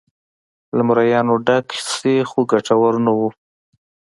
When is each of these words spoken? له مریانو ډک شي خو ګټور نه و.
له 0.75 0.81
مریانو 0.87 1.33
ډک 1.47 1.67
شي 1.95 2.15
خو 2.29 2.39
ګټور 2.51 2.93
نه 3.05 3.11
و. 3.17 3.19